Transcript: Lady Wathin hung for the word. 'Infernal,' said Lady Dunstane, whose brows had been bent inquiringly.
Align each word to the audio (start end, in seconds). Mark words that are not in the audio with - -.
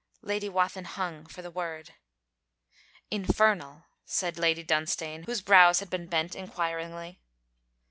Lady 0.23 0.49
Wathin 0.49 0.85
hung 0.85 1.27
for 1.27 1.43
the 1.43 1.51
word. 1.51 1.93
'Infernal,' 3.11 3.83
said 4.03 4.39
Lady 4.39 4.63
Dunstane, 4.63 5.25
whose 5.27 5.43
brows 5.43 5.79
had 5.79 5.91
been 5.91 6.07
bent 6.07 6.35
inquiringly. 6.35 7.19